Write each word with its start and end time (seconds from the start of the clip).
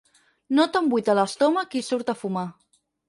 Nota 0.59 0.81
un 0.85 0.89
buit 0.93 1.11
a 1.13 1.15
l'estómac 1.19 1.77
i 1.81 1.83
surt 1.91 2.11
a 2.15 2.17
fumar. 2.23 2.47